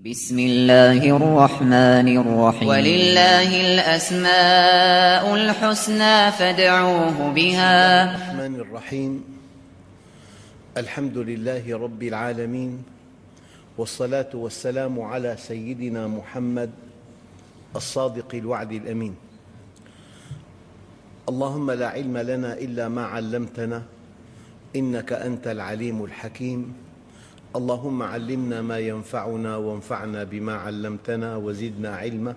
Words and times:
بسم 0.00 0.38
الله 0.38 1.16
الرحمن 1.16 2.08
الرحيم. 2.08 2.68
ولله 2.68 3.50
الأسماء 3.60 5.34
الحسنى 5.34 6.32
فادعوه 6.32 7.32
بها. 7.36 8.04
الرحمن 8.04 8.54
الرحيم. 8.64 9.24
الحمد 10.76 11.18
لله 11.18 11.76
رب 11.76 12.02
العالمين. 12.02 12.82
والصلاة 13.78 14.32
والسلام 14.34 15.00
على 15.00 15.36
سيدنا 15.36 16.08
محمد 16.08 16.70
الصادق 17.76 18.34
الوعد 18.34 18.72
الأمين. 18.72 19.14
اللهم 21.28 21.70
لا 21.70 21.88
علم 21.88 22.18
لنا 22.18 22.56
إلا 22.56 22.88
ما 22.88 23.04
علمتنا. 23.04 23.82
إنك 24.76 25.12
أنت 25.12 25.46
العليم 25.46 26.04
الحكيم. 26.04 26.89
اللهم 27.56 28.02
علمنا 28.02 28.62
ما 28.62 28.78
ينفعنا 28.78 29.56
وانفعنا 29.56 30.24
بما 30.24 30.54
علمتنا 30.54 31.36
وزدنا 31.36 31.96
علما. 31.96 32.34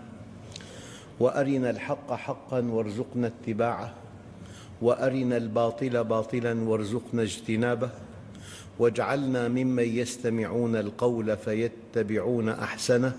وأرنا 1.20 1.70
الحق 1.70 2.14
حقا 2.14 2.60
وارزقنا 2.60 3.28
اتباعه. 3.28 3.94
وأرنا 4.82 5.38
الباطل 5.38 6.04
باطلا 6.04 6.54
وارزقنا 6.70 7.22
اجتنابه. 7.22 7.90
واجعلنا 8.80 9.48
ممن 9.48 9.84
يستمعون 9.84 10.76
القول 10.76 11.38
فيتبعون 11.38 12.50
أحسنه. 12.50 13.14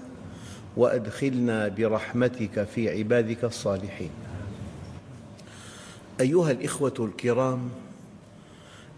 وأدخلنا 0.76 1.68
برحمتك 1.68 2.64
في 2.64 2.98
عبادك 2.98 3.44
الصالحين. 3.44 4.10
أيها 6.20 6.50
الإخوة 6.50 6.94
الكرام 6.98 7.70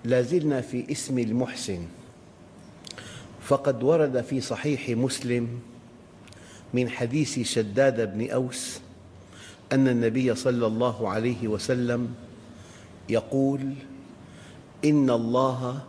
لا 0.05 0.23
زلنا 0.23 0.60
في 0.60 0.93
اسم 0.93 1.19
المحسن. 1.19 1.80
فقد 3.47 3.83
ورد 3.83 4.21
في 4.21 4.41
صحيح 4.41 4.91
مسلم 4.91 5.61
من 6.75 6.91
حديث 6.91 7.39
شداد 7.41 8.13
بن 8.15 8.31
أوس 8.31 8.81
أن 9.73 9.88
النبي 9.88 10.35
صلى 10.35 10.66
الله 10.66 11.09
عليه 11.09 11.49
وسلم 11.49 12.15
يقول 13.09 13.75
إن 14.85 15.11
الله 15.11 15.83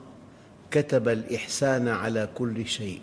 كتب 0.72 1.10
الإحسان 1.10 1.88
على 1.88 2.30
كل 2.36 2.66
شيء. 2.68 3.02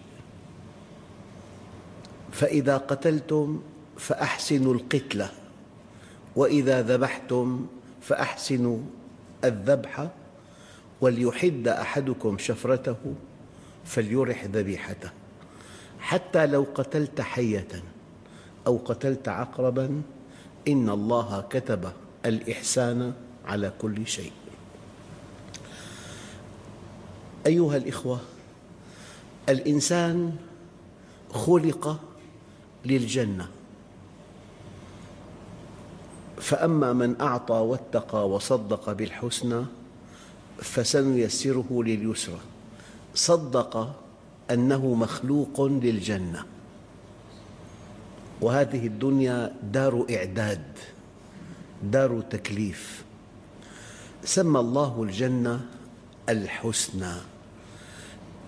فإذا 2.33 2.77
قتلتم 2.77 3.63
فأحسنوا 3.99 4.75
القتلة 4.75 5.31
وإذا 6.37 6.83
ذبحتم 6.83 7.67
فأحسنوا 8.03 8.79
الذبح 9.45 10.09
وليحد 11.01 11.69
أحدكم 11.69 12.39
شفرته. 12.39 13.15
فليرح 13.85 14.45
ذبيحته. 14.45 15.11
حتى 15.99 16.47
لو 16.47 16.67
قتلت 16.75 17.21
حية 17.21 17.69
أو 18.67 18.77
قتلت 18.85 19.29
عقربا 19.29 20.03
إن 20.69 20.91
الله 20.91 21.45
كتب 21.51 21.93
الإحسان 22.27 23.13
على 23.47 23.73
كل 23.79 24.07
شيء. 24.07 24.33
أيها 27.47 27.77
الإخوة 27.77 28.21
الإنسان 29.49 30.37
خلق 31.33 32.01
للجنة. 32.85 33.49
فأما 36.41 36.93
من 36.93 37.21
أعطى 37.21 37.55
واتقى 37.55 38.29
وصدق 38.29 38.93
بالحسنى 38.93 39.65
فسنيسره 40.59 41.83
لليسرى. 41.87 42.41
صدق 43.15 43.95
أنه 44.51 44.95
مخلوق 44.95 45.63
للجنة. 45.63 46.45
وهذه 48.41 48.87
الدنيا 48.87 49.55
دار 49.63 50.07
إعداد 50.11 50.65
دار 51.83 52.21
تكليف. 52.21 53.05
سمى 54.25 54.61
الله 54.61 55.03
الجنة 55.03 55.67
الحسنى 56.29 57.15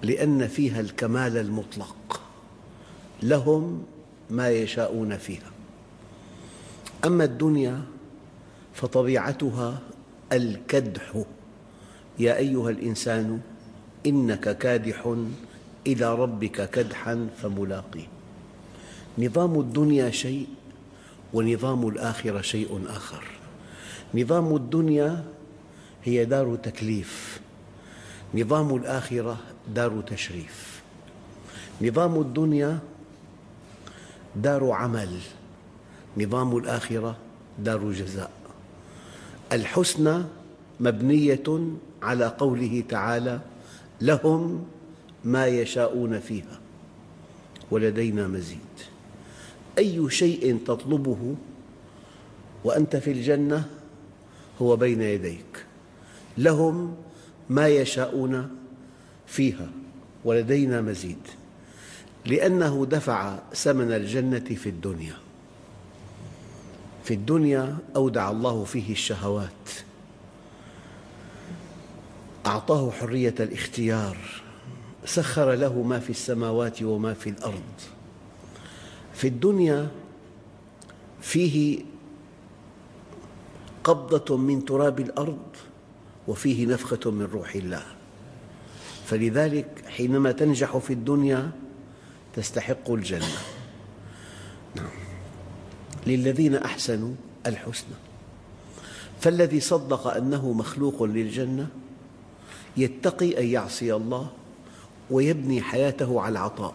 لأن 0.02 0.48
فيها 0.48 0.80
الكمال 0.80 1.36
المطلق 1.36 2.20
لهم 3.22 3.84
ما 4.30 4.50
يشاءون 4.50 5.16
فيها. 5.16 5.50
أما 7.04 7.24
الدنيا 7.24 7.82
فطبيعتها 8.74 9.78
الكدح. 10.32 11.22
يا 12.18 12.36
أيها 12.36 12.70
الإنسان 12.70 13.40
إنك 14.06 14.58
كادح 14.58 15.14
إلى 15.86 16.14
ربك 16.14 16.70
كدحا 16.70 17.28
فملاقيه 17.42 18.08
نظام 19.18 19.60
الدنيا 19.60 20.10
شيء 20.10 20.46
ونظام 21.34 21.88
الآخرة 21.88 22.40
شيء 22.40 22.84
آخر. 22.88 23.24
نظام 24.14 24.56
الدنيا 24.56 25.24
هي 26.04 26.24
دار 26.24 26.56
تكليف. 26.56 27.40
نظام 28.34 28.76
الآخرة 28.76 29.36
دار 29.74 30.00
تشريف. 30.00 30.82
نظام 31.82 32.20
الدنيا 32.20 32.78
دار 34.36 34.70
عمل. 34.70 35.18
نظام 36.16 36.56
الآخرة 36.56 37.16
دار 37.58 37.92
جزاء. 37.92 38.30
الحسنى 39.52 40.22
مبنية 40.80 41.48
على 42.02 42.26
قوله 42.26 42.84
تعالى 42.88 43.40
لهم 44.00 44.64
ما 45.24 45.46
يشاءون 45.46 46.20
فيها 46.20 46.60
ولدينا 47.70 48.28
مزيد. 48.28 48.58
أي 49.78 50.10
شيء 50.10 50.58
تطلبه 50.66 51.34
وأنت 52.64 52.96
في 52.96 53.10
الجنة 53.10 53.68
هو 54.62 54.76
بين 54.76 55.02
يديك. 55.02 55.64
لهم 56.38 56.96
ما 57.48 57.68
يشاءون 57.68 58.48
فيها 59.26 59.68
ولدينا 60.24 60.80
مزيد. 60.80 61.18
لأنه 62.26 62.86
دفع 62.86 63.38
ثمن 63.54 63.92
الجنة 63.92 64.38
في 64.38 64.68
الدنيا. 64.68 65.14
في 67.04 67.14
الدنيا 67.14 67.76
أودع 67.96 68.30
الله 68.30 68.64
فيه 68.64 68.92
الشهوات. 68.92 69.70
أعطاه 72.46 72.90
حرية 72.90 73.34
الاختيار. 73.40 74.16
سخر 75.04 75.52
له 75.52 75.82
ما 75.82 75.98
في 75.98 76.10
السماوات 76.10 76.82
وما 76.82 77.14
في 77.14 77.30
الأرض. 77.30 77.62
في 79.14 79.28
الدنيا 79.28 79.88
فيه 81.20 81.80
قبضة 83.84 84.36
من 84.36 84.64
تراب 84.64 85.00
الأرض 85.00 85.46
وفيه 86.28 86.66
نفخة 86.66 87.10
من 87.10 87.22
روح 87.22 87.54
الله. 87.54 87.82
فلذلك 89.06 89.84
حينما 89.88 90.32
تنجح 90.32 90.76
في 90.76 90.92
الدنيا 90.92 91.50
تستحق 92.34 92.90
الجنة. 92.90 93.38
نعم. 94.74 94.90
للذين 96.06 96.54
أحسنوا 96.54 97.14
الحسنى. 97.46 97.96
فالذي 99.20 99.60
صدق 99.60 100.06
أنه 100.06 100.52
مخلوق 100.52 101.02
للجنة 101.02 101.68
يتقي 102.76 103.38
أن 103.40 103.46
يعصي 103.46 103.94
الله 103.94 104.30
ويبني 105.10 105.62
حياته 105.62 106.20
على 106.20 106.32
العطاء. 106.32 106.74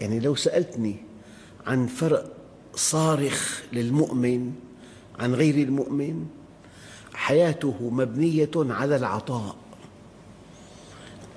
يعني 0.00 0.20
لو 0.20 0.34
سألتني 0.34 0.96
عن 1.66 1.86
فرق 1.86 2.32
صارخ 2.74 3.62
للمؤمن 3.72 4.52
عن 5.18 5.34
غير 5.34 5.54
المؤمن 5.54 6.26
حياته 7.14 7.90
مبنية 7.90 8.50
على 8.56 8.96
العطاء. 8.96 9.56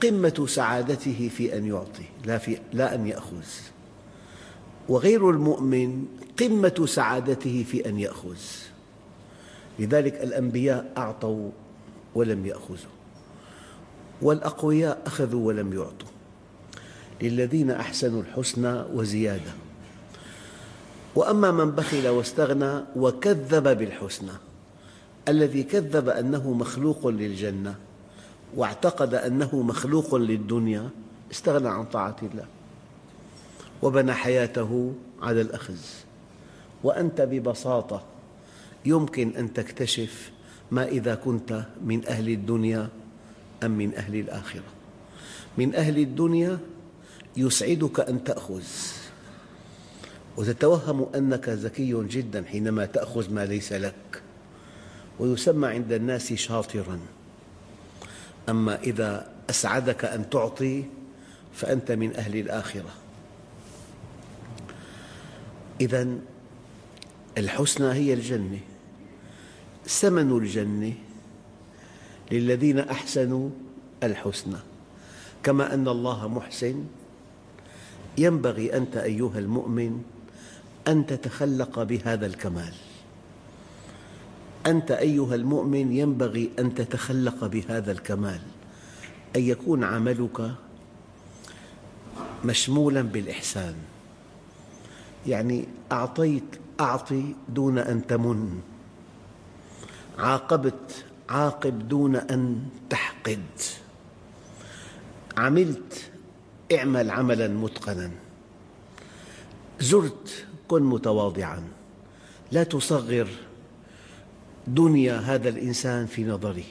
قمة 0.03 0.46
سعادته 0.47 1.30
في 1.36 1.58
أن 1.58 1.66
يعطي 1.66 2.06
لا, 2.26 2.38
في 2.38 2.58
لا 2.74 2.96
أن 2.96 3.08
يأخذ. 3.08 3.46
وغير 4.90 5.29
المؤمن 5.29 6.06
قمة 6.40 6.85
سعادته 6.85 7.66
في 7.72 7.90
أن 7.90 8.00
يأخذ. 8.00 8.38
لذلك 9.79 10.14
الأنبياء 10.14 10.94
أعطوا 10.97 11.52
ولم 12.16 12.46
يأخذوا. 12.46 12.97
والأقوياء 14.22 15.02
أخذوا 15.05 15.47
ولم 15.47 15.73
يعطوا. 15.73 16.08
للذين 17.22 17.72
أحسنوا 17.72 18.22
الحسنى 18.22 18.84
وزيادة. 18.93 19.52
وأما 21.16 21.52
من 21.52 21.72
بخل 21.72 22.08
واستغنى 22.08 22.84
وكذب 22.96 23.78
بالحسنى 23.78 24.31
الذي 25.28 25.64
كذب 25.64 26.09
أنه 26.09 26.53
مخلوق 26.53 27.08
للجنة 27.08 27.75
واعتقد 28.55 29.14
أنه 29.14 29.61
مخلوق 29.61 30.16
للدنيا 30.16 30.90
استغنى 31.31 31.70
عن 31.70 31.85
طاعة 31.85 32.16
الله. 32.22 32.46
وبنى 33.81 34.13
حياته 34.13 34.93
على 35.22 35.41
الأخذ. 35.41 35.78
وأنت 36.84 37.22
ببساطة 37.22 38.03
يمكن 38.85 39.35
أن 39.37 39.53
تكتشف 39.53 40.31
ما 40.72 40.87
إذا 40.87 41.16
كنت 41.16 41.66
من 41.85 42.08
أهل 42.08 42.29
الدنيا 42.29 42.90
أم 43.64 43.72
من 43.72 43.96
أهل 43.96 44.16
الآخرة؟ 44.16 44.64
من 45.58 45.76
أهل 45.76 45.98
الدنيا 45.98 46.59
يسعدك 47.38 48.00
أن 48.00 48.24
تأخذ. 48.24 48.64
وتتوهم 50.38 51.09
أنك 51.16 51.50
ذكي 51.50 52.04
جدا 52.09 52.44
حينما 52.44 52.86
تأخذ 52.86 53.34
ما 53.34 53.46
ليس 53.46 53.74
لك. 53.74 54.22
ويسمى 55.20 55.68
عند 55.68 55.92
الناس 55.92 56.34
شاطرا. 56.34 57.00
أما 58.50 58.80
إذا 58.82 59.32
أسعدك 59.50 60.06
أن 60.06 60.30
تعطي 60.30 60.84
فأنت 61.54 61.92
من 61.92 62.16
أهل 62.16 62.36
الآخرة. 62.36 62.90
إذا 65.82 66.08
الحسنى 67.38 67.94
هي 67.94 68.14
الجنة 68.14 68.59
ثمن 69.88 70.38
الجنة 70.38 70.94
للذين 72.32 72.79
أحسنوا 72.79 73.50
الحسنى. 74.03 74.58
كما 75.44 75.74
أن 75.74 75.88
الله 75.88 76.28
محسن 76.28 76.84
ينبغي 78.18 78.78
أنت 78.78 78.97
أيها 78.97 79.40
المؤمن 79.40 80.03
أن 80.88 81.06
تتخلق 81.06 81.84
بهذا 81.84 82.26
الكمال. 82.26 82.74
أنت 84.66 84.91
أيها 84.91 85.35
المؤمن 85.35 85.91
ينبغي 85.91 86.50
أن 86.59 86.76
تتخلق 86.76 87.46
بهذا 87.46 87.91
الكمال 87.91 88.40
أن 89.35 89.41
يكون 89.41 89.84
عملك 89.84 90.52
مشمولا 92.46 93.02
بالإحسان. 93.02 93.76
يعني 95.28 95.66
أعطيت 95.91 96.44
أعطي 96.80 97.35
دون 97.50 97.78
أن 97.78 98.08
تمن. 98.08 98.62
عاقبت 100.18 101.06
عاقب 101.29 101.88
دون 101.88 102.16
أن 102.16 102.70
تحقد. 102.90 103.46
عملت 105.38 106.12
اعمل 106.74 107.12
عملا 107.12 107.47
متقنا. 107.47 108.12
زرت 109.79 110.46
كن 110.68 110.84
متواضعا. 110.84 111.64
لا 112.52 112.64
تصغر 112.64 113.28
دنيا 114.68 115.18
هذا 115.18 115.50
الإنسان 115.50 116.06
في 116.06 116.24
نظره. 116.24 116.64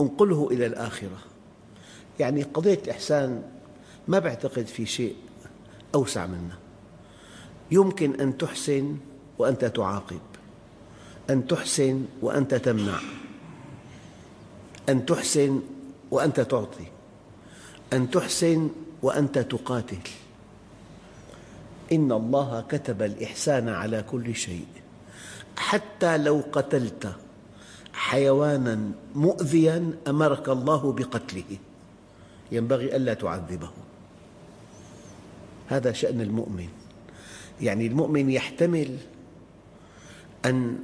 انقله 0.00 0.48
إلى 0.50 0.66
الآخرة. 0.66 1.18
يعني 2.20 2.42
قضية 2.42 2.80
الإحسان 2.84 3.42
ما 4.08 4.18
بعتقد 4.18 4.66
في 4.66 4.86
شيء 4.86 5.16
أوسع 5.94 6.26
منه 6.26 6.58
يمكن 7.70 8.20
أن 8.20 8.38
تحسن 8.38 8.96
وأنت 9.38 9.64
تعاقب. 9.64 10.20
أن 11.30 11.46
تحسن 11.46 12.04
وأنت 12.22 12.54
تمنع. 12.54 13.00
أن 14.88 15.06
تحسن 15.06 15.60
وأنت 16.10 16.40
تعطي. 16.40 16.84
أن 17.92 18.10
تحسن 18.10 18.70
وأنت 19.02 19.38
تقاتل. 19.38 19.98
إن 21.92 22.12
الله 22.12 22.64
كتب 22.68 23.02
الإحسان 23.02 23.68
على 23.68 24.04
كل 24.10 24.34
شيء. 24.34 24.66
حتى 25.56 26.18
لو 26.18 26.42
قتلت 26.52 27.12
حيوانا 27.92 28.90
مؤذيا 29.14 29.90
أمرك 30.08 30.48
الله 30.48 30.92
بقتله. 30.92 31.58
ينبغي 32.52 32.96
ألا 32.96 33.14
تعذبه. 33.14 33.70
هذا 35.66 35.92
شأن 35.92 36.20
المؤمن. 36.20 36.68
يعني 37.60 37.86
المؤمن 37.86 38.30
يحتمل 38.30 38.96
أن 40.44 40.78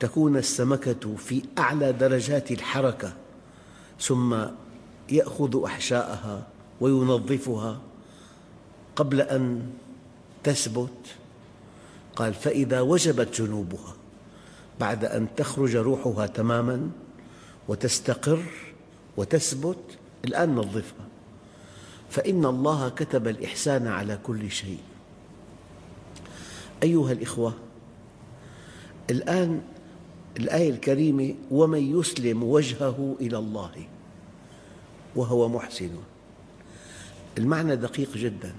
تكون 0.00 0.36
السمكة 0.36 1.16
في 1.16 1.42
أعلى 1.58 1.92
درجات 1.92 2.50
الحركة 2.50 3.12
ثم 4.00 4.36
يأخذ 5.08 5.64
أحشاءها 5.64 6.46
وينظفها 6.80 7.80
قبل 8.96 9.20
أن 9.20 9.70
تثبت. 10.44 11.16
قال 12.16 12.34
فإذا 12.34 12.80
وجبت 12.80 13.40
جنوبها 13.40 13.94
بعد 14.80 15.04
أن 15.04 15.26
تخرج 15.36 15.76
روحها 15.76 16.26
تماما 16.26 16.90
وتستقر 17.68 18.42
وتثبت 19.16 19.78
الآن 20.24 20.54
نظفها. 20.54 21.06
فإن 22.10 22.46
الله 22.46 22.88
كتب 22.88 23.28
الإحسان 23.28 23.86
على 23.86 24.18
كل 24.22 24.50
شيء. 24.50 24.80
أيها 26.82 27.12
الإخوة 27.12 27.54
الآن 29.10 29.62
الآية 30.36 30.70
الكريمة 30.70 31.34
ومن 31.50 31.98
يسلم 32.00 32.42
وجهه 32.42 33.16
إلى 33.20 33.38
الله 33.38 33.70
وهو 35.16 35.48
محسن. 35.48 35.90
المعنى 37.38 37.76
دقيق 37.76 38.16
جدا. 38.16 38.54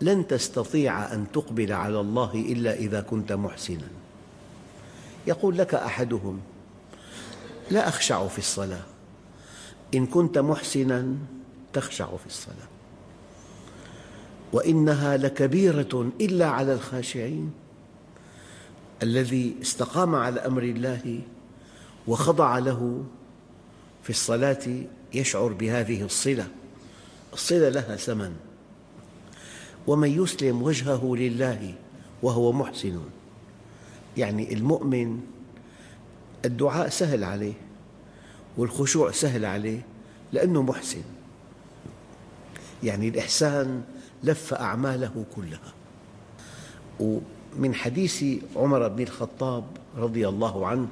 لن 0.00 0.26
تستطيع 0.26 1.14
أن 1.14 1.26
تقبل 1.32 1.72
على 1.72 2.00
الله 2.00 2.34
إلا 2.34 2.74
إذا 2.74 3.00
كنت 3.00 3.32
محسنا. 3.32 3.88
يقول 5.26 5.58
لك 5.58 5.74
أحدهم 5.74 6.40
لا 7.70 7.88
أخشع 7.88 8.26
في 8.28 8.38
الصلاة. 8.38 8.82
إن 9.94 10.06
كنت 10.06 10.38
محسنا 10.38 11.14
تخشع 11.72 12.16
في 12.16 12.26
الصلاة. 12.26 12.68
وإنها 14.52 15.16
لكبيرة 15.16 16.12
إلا 16.20 16.46
على 16.46 16.72
الخاشعين. 16.72 17.61
الذي 19.02 19.54
استقام 19.62 20.14
على 20.14 20.40
أمر 20.40 20.62
الله 20.62 21.20
وخضع 22.08 22.58
له 22.58 23.04
في 24.02 24.10
الصلاة 24.10 24.68
يشعر 25.14 25.52
بهذه 25.52 26.02
الصلة. 26.02 26.48
الصلة 27.32 27.68
لها 27.68 27.96
ثمن. 27.96 28.32
ومن 29.86 30.22
يسلم 30.22 30.62
وجهه 30.62 31.16
لله 31.16 31.74
وهو 32.22 32.52
محسن. 32.52 33.00
يعني 34.16 34.54
المؤمن 34.54 35.20
الدعاء 36.44 36.88
سهل 36.88 37.24
عليه 37.24 37.54
والخشوع 38.56 39.10
سهل 39.10 39.44
عليه 39.44 39.80
لأنه 40.32 40.62
محسن. 40.62 41.02
يعني 42.82 43.08
الإحسان 43.08 43.82
لف 44.22 44.54
أعماله 44.54 45.24
كلها. 45.36 45.72
ومن 47.56 47.74
حديث 47.74 48.24
عمر 48.56 48.88
بن 48.88 49.02
الخطاب 49.02 49.64
رضي 49.96 50.28
الله 50.28 50.66
عنه 50.66 50.88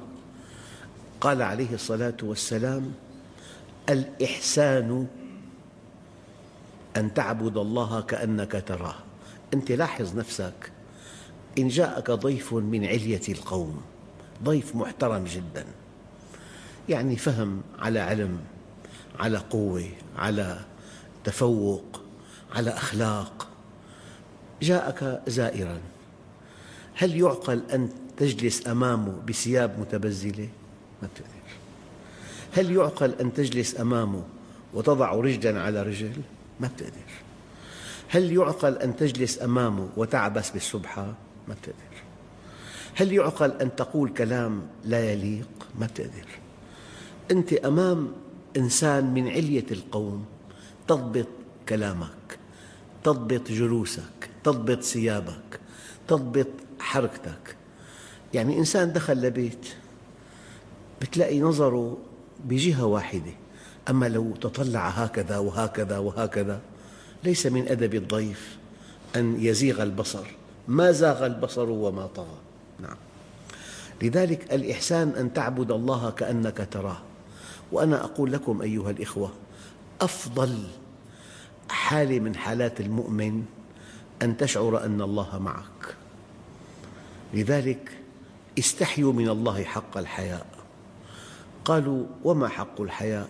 قال 1.21 1.41
عليه 1.41 1.73
الصلاة 1.73 2.17
والسلام 2.23 2.93
الإحسان 3.89 5.07
أن 6.97 7.13
تعبد 7.13 7.57
الله 7.57 8.01
كأنك 8.01 8.63
تراه. 8.67 8.95
أنت 9.53 9.71
لاحظ 9.71 10.17
نفسك 10.17 10.71
إن 11.57 11.67
جاءك 11.67 12.11
ضيف 12.11 12.53
من 12.53 12.85
علية 12.85 13.21
القوم 13.29 13.81
ضيف 14.43 14.75
محترم 14.75 15.23
جدا. 15.23 15.65
يعني 16.89 17.15
فهم 17.15 17.61
على 17.79 17.99
علم 17.99 18.39
على 19.19 19.37
قوة 19.37 19.85
على 20.17 20.59
تفوق 21.23 22.01
على 22.55 22.69
أخلاق. 22.69 23.47
جاءك 24.61 25.21
زائرا. 25.27 25.79
هل 27.01 27.15
يعقل 27.15 27.61
أن 27.73 27.89
تجلس 28.17 28.67
أمامه 28.67 29.21
بثياب 29.27 29.79
متبذلة؟ 29.79 30.49
ما 31.01 31.07
بتقدر 31.07 31.31
هل 32.51 32.75
يعقل 32.75 33.13
أن 33.21 33.33
تجلس 33.33 33.79
أمامه 33.79 34.23
وتضع 34.73 35.11
رجلا 35.11 35.61
على 35.61 35.83
رجل؟ 35.83 36.11
ما 36.59 36.67
بتقدر 36.67 37.11
هل 38.07 38.31
يعقل 38.31 38.77
أن 38.77 38.95
تجلس 38.95 39.41
أمامه 39.41 39.89
وتعبس 39.97 40.49
بالسبحة؟ 40.49 41.13
ما 41.47 41.55
بتقدر 41.61 42.01
هل 42.95 43.13
يعقل 43.13 43.51
أن 43.51 43.75
تقول 43.75 44.09
كلام 44.09 44.61
لا 44.85 45.11
يليق؟ 45.11 45.49
ما 45.79 45.85
بتقدر 45.85 46.27
أنت 47.31 47.53
أمام 47.53 48.11
إنسان 48.57 49.13
من 49.13 49.27
علية 49.27 49.65
القوم 49.71 50.25
تضبط 50.87 51.27
كلامك 51.69 52.39
تضبط 53.03 53.51
جلوسك 53.51 54.29
تضبط 54.43 54.81
ثيابك 54.81 55.59
تضبط 56.07 56.60
حركتك. 56.91 57.55
يعني 58.33 58.57
إنسان 58.57 58.93
دخل 58.93 59.21
لبيت 59.21 59.67
بتلاقي 61.01 61.39
نظره 61.39 61.97
بجهة 62.45 62.85
واحدة. 62.85 63.31
أما 63.89 64.05
لو 64.05 64.31
تطلع 64.41 64.87
هكذا 64.89 65.37
وهكذا 65.37 65.97
وهكذا 65.97 66.61
ليس 67.23 67.45
من 67.45 67.67
أدب 67.67 67.95
الضيف 67.95 68.57
أن 69.15 69.35
يزيغ 69.39 69.83
البصر. 69.83 70.25
ما 70.67 70.91
زاغ 70.91 71.25
البصر 71.25 71.69
وما 71.69 72.05
طغى. 72.05 72.37
نعم. 72.79 72.97
لذلك 74.01 74.53
الإحسان 74.53 75.09
أن 75.09 75.33
تعبد 75.33 75.71
الله 75.71 76.09
كأنك 76.09 76.67
تراه. 76.71 77.01
وأنا 77.71 78.03
أقول 78.03 78.31
لكم 78.31 78.61
أيها 78.61 78.91
الإخوة 78.91 79.31
أفضل 80.01 80.57
حالة 81.69 82.19
من 82.19 82.35
حالات 82.35 82.81
المؤمن 82.81 83.43
أن 84.21 84.37
تشعر 84.37 84.85
أن 84.85 85.01
الله 85.01 85.39
معك. 85.39 86.00
لذلك 87.33 87.91
استحيوا 88.59 89.13
من 89.13 89.29
الله 89.29 89.63
حق 89.63 89.97
الحياء. 89.97 90.45
قالوا 91.65 92.05
وما 92.23 92.47
حق 92.47 92.81
الحياء؟ 92.81 93.29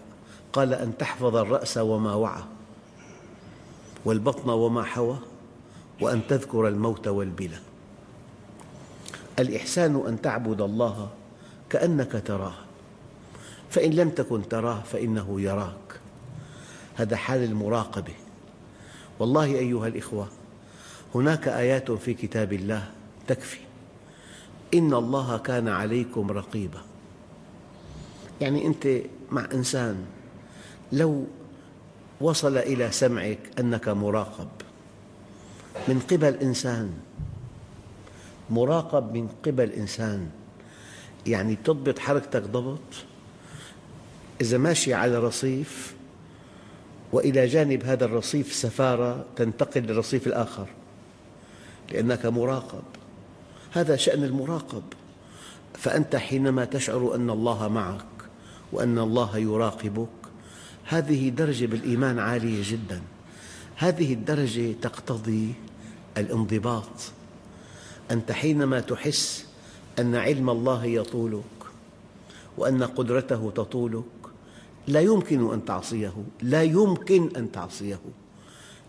قال 0.53 0.73
أن 0.73 0.97
تحفظ 0.97 1.35
الرأس 1.35 1.77
وما 1.77 2.13
وعى 2.13 2.43
والبطن 4.05 4.49
وما 4.49 4.83
حوى 4.83 5.17
وأن 6.01 6.21
تذكر 6.29 6.67
الموت 6.67 7.07
والبلى. 7.07 7.59
الإحسان 9.39 10.03
أن 10.07 10.21
تعبد 10.21 10.61
الله 10.61 11.09
كأنك 11.69 12.23
تراه 12.25 12.53
فإن 13.69 13.91
لم 13.91 14.09
تكن 14.09 14.49
تراه 14.49 14.81
فإنه 14.81 15.41
يراك. 15.41 15.99
هذا 16.95 17.15
حال 17.15 17.43
المراقبة. 17.43 18.13
والله 19.19 19.45
أيها 19.45 19.87
الإخوة 19.87 20.27
هناك 21.15 21.47
آيات 21.47 21.91
في 21.91 22.13
كتاب 22.13 22.53
الله 22.53 22.91
تكفي. 23.27 23.70
إن 24.73 24.93
الله 24.93 25.37
كان 25.37 25.67
عليكم 25.67 26.31
رقيبا. 26.31 26.81
يعني 28.41 28.67
أنت 28.67 28.87
مع 29.31 29.47
إنسان 29.53 30.05
لو 30.91 31.25
وصل 32.21 32.57
إلى 32.57 32.91
سمعك 32.91 33.39
أنك 33.59 33.89
مراقب 33.89 34.47
من 35.87 35.99
قبل 35.99 36.35
إنسان 36.35 36.93
مراقب 38.49 39.13
من 39.13 39.27
قبل 39.45 39.69
إنسان. 39.69 40.29
يعني 41.27 41.55
تضبط 41.55 41.99
حركتك 41.99 42.41
ضبط 42.41 42.79
إذا 44.41 44.57
ماشي 44.57 44.93
على 44.93 45.19
رصيف 45.19 45.95
وإلى 47.11 47.47
جانب 47.47 47.83
هذا 47.83 48.05
الرصيف 48.05 48.53
سفارة 48.53 49.25
تنتقل 49.35 49.81
للرصيف 49.81 50.27
الآخر 50.27 50.67
لأنك 51.91 52.25
مراقب. 52.25 52.83
هذا 53.71 53.95
شأن 53.95 54.23
المراقب. 54.23 54.83
فأنت 55.73 56.15
حينما 56.15 56.65
تشعر 56.65 57.15
أن 57.15 57.29
الله 57.29 57.67
معك 57.67 58.05
وأن 58.71 58.99
الله 58.99 59.37
يراقبك 59.37 60.07
هذه 60.85 61.29
درجة 61.29 61.65
بالإيمان 61.65 62.19
عالية 62.19 62.61
جدا. 62.71 63.01
هذه 63.75 64.13
الدرجة 64.13 64.73
تقتضي 64.81 65.53
الانضباط. 66.17 66.89
أنت 68.11 68.31
حينما 68.31 68.79
تحس 68.79 69.45
أن 69.99 70.15
علم 70.15 70.49
الله 70.49 70.85
يطولك 70.85 71.43
وأن 72.57 72.83
قدرته 72.83 73.51
تطولك 73.55 74.03
لا 74.87 74.99
يمكن 74.99 75.53
أن 75.53 75.65
تعصيه 75.65 76.13
لا 76.41 76.63
يمكن 76.63 77.35
أن 77.37 77.51
تعصيه. 77.51 77.99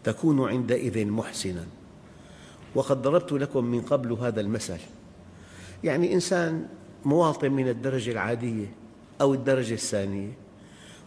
تكون 0.04 0.48
عندئذ 0.48 1.06
محسناً. 1.06 1.81
وقد 2.74 3.02
ضربت 3.02 3.32
لكم 3.32 3.64
من 3.64 3.80
قبل 3.80 4.12
هذا 4.12 4.40
المثل. 4.40 4.78
يعني 5.84 6.14
إنسان 6.14 6.68
مواطن 7.04 7.52
من 7.52 7.68
الدرجة 7.68 8.10
العادية 8.10 8.66
أو 9.20 9.34
الدرجة 9.34 9.74
الثانية 9.74 10.32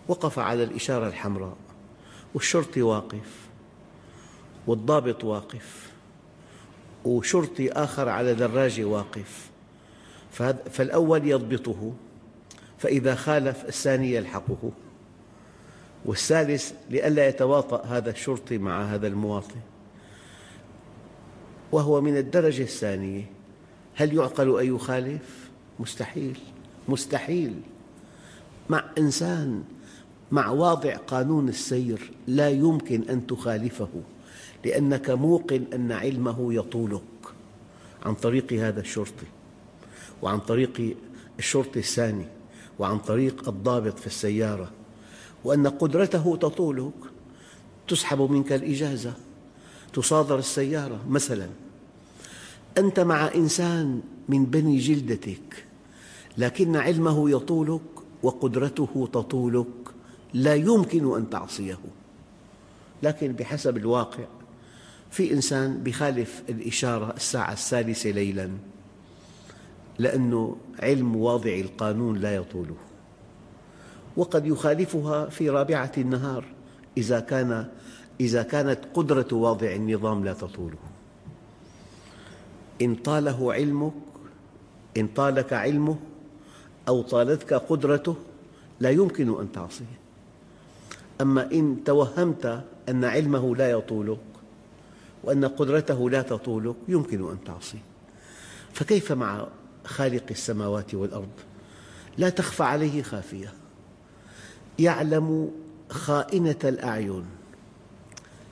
وقف 0.08 0.40
على 0.40 0.64
الإشارة 0.64 1.08
الحمراء 1.08 1.56
والشرطي 2.34 2.82
واقف 2.82 3.48
والضابط 4.68 5.24
واقف 5.24 5.92
وشرطي 7.06 7.72
آخر 7.72 8.10
على 8.10 8.34
دراجة 8.34 8.84
واقف. 8.84 9.50
فالأول 10.72 11.28
يضبطه 11.28 11.94
فإذا 12.78 13.16
خالف 13.16 13.66
الثاني 13.66 14.14
يلحقه. 14.14 14.72
والثالث 16.06 16.74
لئلا 16.90 17.28
يتواطأ 17.28 17.86
هذا 17.86 18.10
الشرطي 18.10 18.58
مع 18.58 18.84
هذا 18.84 19.08
المواطن. 19.08 19.60
وهو 21.72 22.02
من 22.02 22.18
الدرجة 22.18 22.64
الثانية. 22.64 23.30
هل 23.96 24.14
يعقل 24.14 24.60
أن 24.60 24.76
يخالف؟ 24.76 25.50
مستحيل. 25.80 26.40
مستحيل. 26.88 27.54
مع 28.70 28.84
إنسان 28.98 29.64
مع 30.32 30.50
واضع 30.50 30.96
قانون 30.96 31.50
السير 31.50 32.12
لا 32.28 32.50
يمكن 32.50 33.10
أن 33.10 33.28
تخالفه 33.28 33.90
لأنك 34.66 35.10
موقن 35.10 35.64
أن 35.74 35.92
علمه 35.92 36.54
يطولك. 36.54 37.02
عن 38.06 38.16
طريق 38.16 38.54
هذا 38.54 38.80
الشرطي 38.80 39.26
وعن 40.22 40.40
طريق 40.40 40.96
الشرطي 41.40 41.80
الثاني 41.80 42.26
وعن 42.80 43.00
طريق 43.00 43.50
الضابط 43.50 44.00
في 44.00 44.08
السيارة 44.08 44.72
وأن 45.44 45.68
قدرته 45.68 46.38
تطولك 46.42 46.94
تسحب 47.88 48.22
منك 48.22 48.54
الإجازة. 48.54 49.14
تصادر 49.96 50.40
السيارة 50.40 51.00
مثلا. 51.10 51.50
أنت 52.78 53.00
مع 53.00 53.34
إنسان 53.36 54.02
من 54.30 54.46
بني 54.46 54.78
جلدتك 54.78 55.66
لكن 56.38 56.76
علمه 56.76 57.30
يطولك 57.30 57.82
وقدرته 58.24 59.10
تطولك 59.14 59.68
لا 60.34 60.56
يمكن 60.56 61.16
أن 61.16 61.30
تعصيه. 61.30 61.80
لكن 63.04 63.32
بحسب 63.32 63.78
الواقع 63.78 64.26
في 65.12 65.34
إنسان 65.34 65.84
يخالف 65.88 66.44
الإشارة 66.50 67.14
الساعة 67.18 67.54
الثالثة 67.54 68.10
ليلاً 68.10 68.50
لأن 70.00 70.56
علم 70.80 71.16
واضع 71.16 71.54
القانون 71.54 72.18
لا 72.18 72.36
يطوله. 72.36 72.76
وقد 74.18 74.46
يخالفها 74.46 75.30
في 75.30 75.50
رابعة 75.50 75.92
النهار 75.98 76.46
إذا 76.98 77.20
كان 77.20 77.70
إذا 78.20 78.44
كانت 78.44 78.80
قدرة 78.94 79.28
واضع 79.32 79.72
النظام 79.72 80.26
لا 80.26 80.34
تطوله. 80.34 80.78
إن 82.82 82.96
طاله 82.96 83.54
علمك 83.54 83.94
إن 84.98 85.08
طالك 85.08 85.54
علمه 85.54 85.98
أو 86.88 87.02
طالتك 87.02 87.54
قدرته 87.54 88.16
لا 88.80 88.90
يمكن 88.90 89.40
أن 89.40 89.52
تعصيه. 89.52 90.00
أما 91.22 91.52
إن 91.52 91.84
توهمت 91.86 92.64
أن 92.90 93.06
علمه 93.06 93.56
لا 93.56 93.72
يطولك 93.72 94.20
وأن 95.24 95.46
قدرته 95.46 96.10
لا 96.10 96.22
تطولك 96.22 96.76
يمكن 96.88 97.30
أن 97.32 97.38
تعصيه. 97.46 97.84
فكيف 98.74 99.12
مع 99.12 99.48
خالق 99.86 100.24
السماوات 100.32 100.96
والأرض؟ 100.96 101.30
لا 102.18 102.30
تخفى 102.30 102.64
عليه 102.64 103.04
خافية. 103.04 103.54
يعلم 104.80 105.52
خائنة 105.90 106.60
الأعين. 106.64 107.26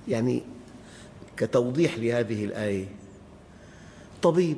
يعني 0.07 0.43
كتوضيح 1.37 1.97
لهذه 1.97 2.45
الآية. 2.45 2.85
طبيب 4.21 4.57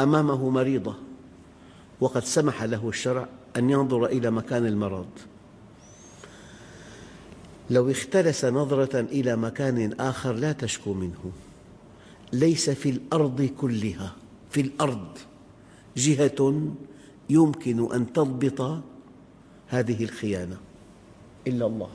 أمامه 0.00 0.50
مريضة 0.50 0.94
وقد 2.00 2.24
سمح 2.24 2.62
له 2.62 2.88
الشرع 2.88 3.28
أن 3.56 3.70
ينظر 3.70 4.06
إلى 4.06 4.30
مكان 4.30 4.66
المرض. 4.66 5.08
لو 7.70 7.90
اختلس 7.90 8.44
نظرة 8.44 9.00
إلى 9.00 9.36
مكان 9.36 9.92
آخر 10.00 10.32
لا 10.32 10.52
تشكو 10.52 10.94
منه. 10.94 11.32
ليس 12.32 12.70
في 12.70 12.90
الأرض 12.90 13.42
كلها 13.42 14.12
في 14.50 14.60
الأرض 14.60 15.18
جهة 15.96 16.72
يمكن 17.30 17.92
أن 17.92 18.12
تضبط 18.12 18.82
هذه 19.68 20.04
الخيانة. 20.04 20.56
إلا 21.46 21.66
الله 21.66 21.90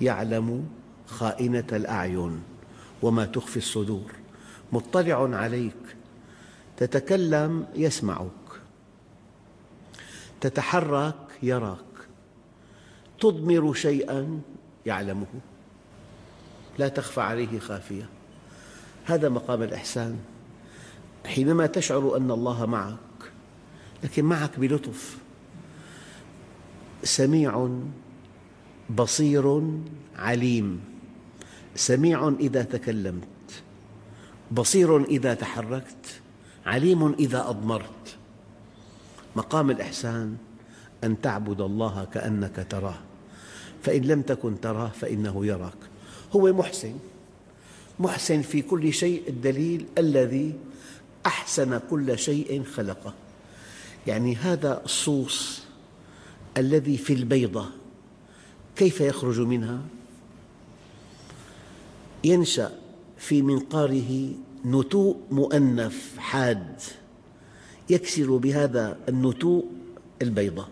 يعلم 0.00 0.68
خائنة 1.10 1.66
الأعين 1.72 2.42
وما 3.02 3.24
تخفي 3.24 3.56
الصدور. 3.56 4.12
مطلع 4.72 5.36
عليك 5.36 5.96
تتكلم 6.76 7.66
يسمعك 7.74 8.30
تتحرك 10.40 11.16
يراك 11.42 11.78
تضمر 13.20 13.74
شيئا 13.74 14.40
يعلمه. 14.86 15.26
لا 16.78 16.88
تخفى 16.88 17.20
عليه 17.20 17.58
خافية. 17.58 18.08
هذا 19.04 19.28
مقام 19.28 19.62
الإحسان. 19.62 20.18
حينما 21.26 21.66
تشعر 21.66 22.16
أن 22.16 22.30
الله 22.30 22.66
معك 22.66 23.32
لكن 24.04 24.24
معك 24.24 24.58
بلطف. 24.58 25.18
سميع 27.04 27.78
بصير 28.90 29.62
عليم. 30.16 30.80
سميع 31.80 32.28
إذا 32.40 32.62
تكلمت 32.62 33.24
بصير 34.52 35.04
إذا 35.04 35.34
تحركت 35.34 36.20
عليم 36.66 37.12
إذا 37.12 37.48
أضمرت. 37.48 38.16
مقام 39.36 39.70
الإحسان 39.70 40.36
أن 41.04 41.20
تعبد 41.20 41.60
الله 41.60 42.04
كأنك 42.14 42.66
تراه 42.70 42.98
فإن 43.82 44.02
لم 44.02 44.22
تكن 44.22 44.60
تراه 44.60 44.88
فإنه 44.88 45.46
يراك. 45.46 45.80
هو 46.32 46.52
محسن 46.52 46.94
محسن 48.00 48.42
في 48.42 48.62
كل 48.62 48.92
شيء 48.92 49.22
الدليل 49.28 49.86
الذي 49.98 50.54
أحسن 51.26 51.80
كل 51.90 52.18
شيء 52.18 52.64
خلقه. 52.64 53.14
يعني 54.06 54.36
هذا 54.36 54.82
الصوص 54.84 55.62
الذي 56.56 56.96
في 56.96 57.12
البيضة 57.12 57.66
كيف 58.76 59.00
يخرج 59.00 59.40
منها؟ 59.40 59.80
ينشأ 62.24 62.78
في 63.18 63.42
منقاره 63.42 64.32
نتوء 64.66 65.16
مؤنف 65.30 66.18
حاد 66.18 66.80
يكسر 67.90 68.36
بهذا 68.36 68.98
النتوء 69.08 69.64
البيضة 70.22 70.66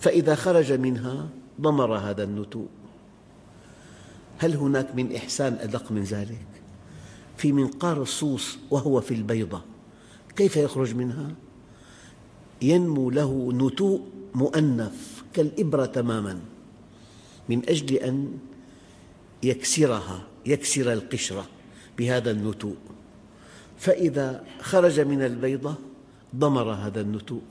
فإذا 0.00 0.34
خرج 0.34 0.72
منها 0.72 1.28
ضمر 1.60 1.96
هذا 1.96 2.24
النتوء 2.24 2.66
هل 4.38 4.56
هناك 4.56 4.94
من 4.94 5.16
إحسان 5.16 5.52
أدق 5.60 5.92
من 5.92 6.02
ذلك؟ 6.02 6.46
في 7.36 7.52
منقار 7.52 8.02
الصوص 8.02 8.58
وهو 8.70 9.00
في 9.00 9.14
البيضة 9.14 9.62
كيف 10.36 10.56
يخرج 10.56 10.94
منها؟ 10.94 11.30
ينمو 12.62 13.10
له 13.10 13.52
نتوء 13.52 14.00
مؤنف 14.34 15.24
كالإبرة 15.32 15.86
تماما 15.86 16.40
من 17.48 17.68
أجل 17.68 17.96
أن 17.96 18.38
يكسرها 19.42 20.22
يكسر 20.46 20.92
القشرة 20.92 21.46
بهذا 21.98 22.30
النتوء. 22.30 22.76
فإذا 23.78 24.44
خرج 24.60 25.00
من 25.00 25.22
البيضة 25.22 25.74
ضمر 26.36 26.72
هذا 26.72 27.00
النتوء 27.00 27.42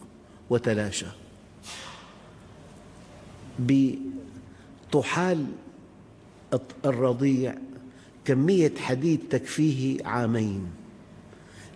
وتلاشى. 0.50 1.06
بطحال 3.60 5.46
الرضيع 6.86 7.56
كمية 8.26 8.74
حديد 8.78 9.20
تكفيه 9.30 10.06
عامين 10.06 10.72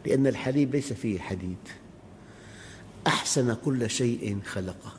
لأن 0.06 0.28
الحليب 0.28 0.76
ليس 0.76 0.94
فيه 0.94 1.20
حديد. 1.20 1.58
أحسن 3.08 3.54
كل 3.54 3.90
شيء 3.90 4.40
خلقه. 4.46 4.94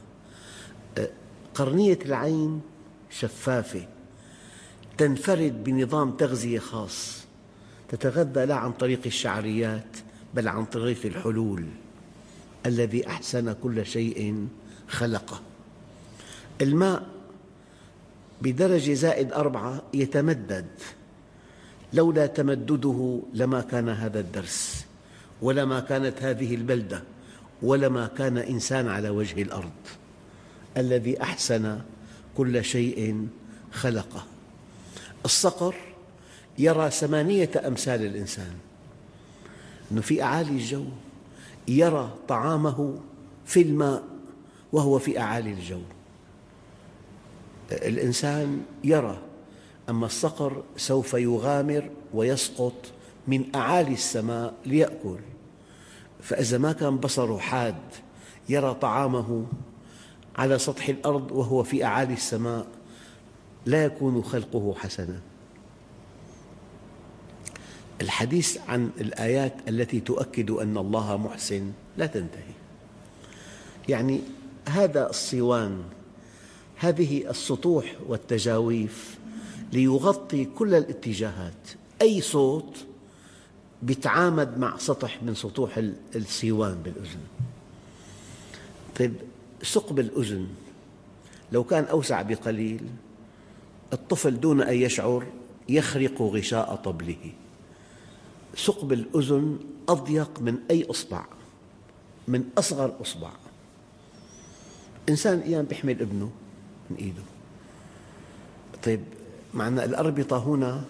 قرنية 1.54 1.98
العين 2.04 2.60
شفافة. 3.10 3.88
تنفرد 5.02 5.64
بنظام 5.64 6.10
تغذية 6.10 6.58
خاص. 6.58 7.24
تتغذى 7.88 8.46
لا 8.46 8.54
عن 8.54 8.72
طريق 8.72 9.00
الشعريات 9.06 9.96
بل 10.34 10.48
عن 10.48 10.64
طريق 10.64 10.98
الحلول. 11.04 11.66
الذي 12.66 13.06
أحسن 13.06 13.52
كل 13.62 13.86
شيء 13.86 14.48
خلقه. 14.88 15.40
الماء 16.60 17.06
بدرجة 18.42 18.92
زائد 18.92 19.32
أربعة 19.32 19.82
يتمدد. 19.94 20.66
لولا 21.92 22.26
تمدده 22.26 23.22
لما 23.34 23.60
كان 23.60 23.88
هذا 23.88 24.20
الدرس 24.20 24.86
ولما 25.42 25.80
كانت 25.80 26.22
هذه 26.22 26.54
البلدة 26.54 27.02
ولما 27.62 28.06
كان 28.06 28.38
إنسان 28.38 28.88
على 28.88 29.10
وجه 29.10 29.42
الأرض. 29.42 29.80
الذي 30.76 31.22
أحسن 31.22 31.80
كل 32.36 32.64
شيء 32.64 33.28
خلقه. 33.72 34.31
الصقر 35.24 35.74
يرى 36.58 36.90
ثمانية 36.90 37.50
أمثال 37.66 38.02
الإنسان. 38.06 38.52
أنه 39.92 40.00
في 40.00 40.22
أعالي 40.22 40.50
الجو 40.50 40.84
يرى 41.68 42.10
طعامه 42.28 42.94
في 43.46 43.62
الماء 43.62 44.02
وهو 44.72 44.98
في 44.98 45.20
أعالي 45.20 45.50
الجو. 45.52 45.80
الإنسان 47.72 48.62
يرى 48.84 49.18
أما 49.88 50.06
الصقر 50.06 50.62
سوف 50.76 51.14
يغامر 51.14 51.90
ويسقط 52.14 52.74
من 53.28 53.44
أعالي 53.54 53.92
السماء 53.92 54.54
ليأكل. 54.66 55.18
فإذا 56.22 56.58
ما 56.58 56.72
كان 56.72 56.96
بصره 56.96 57.38
حاد 57.38 57.74
يرى 58.48 58.74
طعامه 58.74 59.46
على 60.36 60.58
سطح 60.58 60.88
الأرض 60.88 61.32
وهو 61.32 61.62
في 61.62 61.84
أعالي 61.84 62.12
السماء. 62.12 62.66
لا 63.66 63.84
يكون 63.84 64.22
خلقه 64.22 64.74
حسنا. 64.78 65.20
الحديث 68.00 68.58
عن 68.68 68.90
الآيات 69.00 69.54
التي 69.68 70.00
تؤكد 70.00 70.50
أن 70.50 70.78
الله 70.78 71.16
محسن 71.16 71.72
لا 71.96 72.06
تنتهي. 72.06 72.54
يعني 73.88 74.20
هذا 74.68 75.10
الصوان 75.10 75.82
هذه 76.76 77.30
السطوح 77.30 77.96
والتجاويف 78.08 79.18
ليغطي 79.72 80.44
كل 80.44 80.74
الاتجاهات. 80.74 81.68
أي 82.02 82.20
صوت 82.20 82.76
يتعامد 83.88 84.58
مع 84.58 84.78
سطح 84.78 85.22
من 85.22 85.34
سطوح 85.34 85.82
الصوان 86.16 86.74
بالأذن. 86.82 87.20
طيب 88.98 89.14
ثقب 89.64 89.98
الأذن 89.98 90.48
لو 91.52 91.64
كان 91.64 91.84
أوسع 91.84 92.22
بقليل 92.22 92.80
الطفل 93.92 94.40
دون 94.40 94.60
أن 94.60 94.74
يشعر 94.74 95.26
يخرق 95.68 96.22
غشاء 96.22 96.74
طبله. 96.74 97.32
ثقب 98.56 98.92
الأذن 98.92 99.58
أضيق 99.88 100.40
من 100.40 100.58
أي 100.70 100.86
إصبع 100.90 101.24
من 102.28 102.44
أصغر 102.58 102.94
إصبع. 103.02 103.30
إنسان 105.08 105.38
أيام 105.38 105.66
يحمل 105.70 106.00
ابنه 106.00 106.30
من 106.90 106.96
إيده. 106.96 107.22
طيب 108.84 109.00
معنى 109.54 109.84
الأربطة 109.84 110.38
هنا 110.38 110.84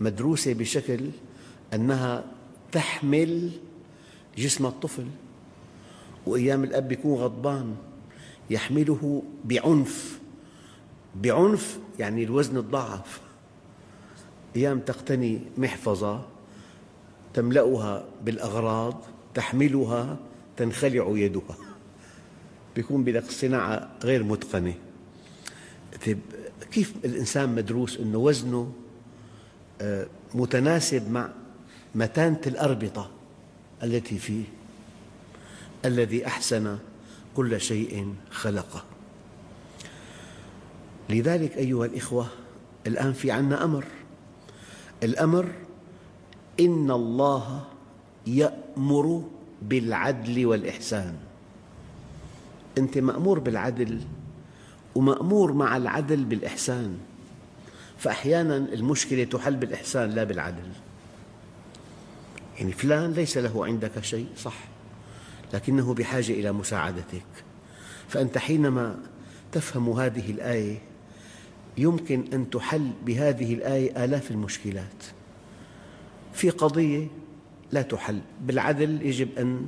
مدروسة 0.00 0.52
بشكل 0.52 1.10
أنها 1.74 2.24
تحمل 2.72 3.50
جسم 4.38 4.66
الطفل. 4.66 5.06
وأيام 6.26 6.64
الأب 6.64 6.92
يكون 6.92 7.14
غضبان 7.18 7.76
يحمله 8.50 9.22
بعنف. 9.44 10.13
بعنف 11.14 11.78
يعني 11.98 12.24
الوزن 12.24 12.54
تضاعف 12.54 13.20
أيام 14.56 14.80
تقتني 14.80 15.40
محفظة 15.58 16.26
تملأها 17.34 18.04
بالأغراض 18.24 19.00
تحملها 19.34 20.16
تنخلع 20.56 21.12
يدها. 21.16 21.56
بيكون 22.76 23.04
بدك 23.04 23.30
صناعة 23.30 23.90
غير 24.04 24.22
متقنة. 24.22 24.74
طيب 26.06 26.18
كيف 26.72 26.92
الإنسان 27.04 27.54
مدروس 27.54 27.96
أنه 27.96 28.18
وزنه 28.18 28.72
آه، 29.80 30.06
متناسب 30.34 31.10
مع 31.10 31.30
متانة 31.94 32.40
الأربطة 32.46 33.10
التي 33.82 34.18
فيه؟ 34.18 34.44
الذي 35.84 36.26
أحسن 36.26 36.78
كل 37.36 37.60
شيء 37.60 38.14
خلقه. 38.30 38.84
لذلك 41.10 41.56
أيها 41.56 41.86
الإخوة 41.86 42.26
الآن 42.86 43.12
في 43.12 43.30
عنا 43.30 43.64
أمر. 43.64 43.84
الأمر 45.02 45.52
إن 46.60 46.90
الله 46.90 47.64
يأمر 48.26 49.24
بالعدل 49.62 50.46
والإحسان. 50.46 51.16
أنت 52.78 52.98
مأمور 52.98 53.38
بالعدل 53.38 54.00
ومأمور 54.94 55.52
مع 55.52 55.76
العدل 55.76 56.24
بالإحسان. 56.24 56.98
فأحيانا 57.98 58.56
المشكلة 58.56 59.24
تحل 59.24 59.56
بالإحسان 59.56 60.10
لا 60.10 60.24
بالعدل. 60.24 60.68
يعني 62.58 62.72
فلان 62.72 63.12
ليس 63.12 63.38
له 63.38 63.66
عندك 63.66 64.00
شيء 64.04 64.28
صح. 64.36 64.58
لكنه 65.54 65.94
بحاجة 65.94 66.32
إلى 66.32 66.52
مساعدتك. 66.52 67.26
فأنت 68.08 68.38
حينما 68.38 68.98
تفهم 69.52 69.90
هذه 69.90 70.30
الآية 70.30 70.78
يمكن 71.78 72.24
أن 72.32 72.50
تحل 72.50 72.90
بهذه 73.06 73.54
الآية 73.54 74.04
آلاف 74.04 74.30
المشكلات. 74.30 75.04
في 76.32 76.50
قضية 76.50 77.06
لا 77.72 77.82
تحل 77.82 78.20
بالعدل 78.40 79.02
يجب 79.02 79.38
أن 79.38 79.66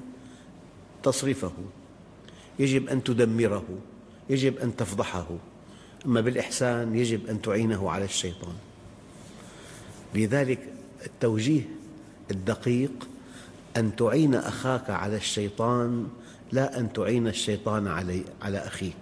تصرفه 1.03 1.53
يجب 2.59 2.88
أن 2.88 3.05
تدمره 3.05 3.64
يجب 4.31 4.59
أن 4.59 4.77
تفضحه. 4.77 5.27
أما 6.07 6.21
بالإحسان 6.21 6.97
يجب 6.97 7.27
أن 7.27 7.42
تعينه 7.42 7.90
على 7.90 8.05
الشيطان. 8.05 8.55
لذلك 10.14 10.59
التوجيه 11.07 11.62
الدقيق 12.31 13.09
أن 13.77 13.97
تعين 13.97 14.35
أخاك 14.35 14.90
على 14.90 15.16
الشيطان 15.16 16.09
لا 16.53 16.81
أن 16.81 16.92
تعين 16.92 17.29
الشيطان 17.29 17.87
على 18.42 18.59
أخيك. 18.59 18.95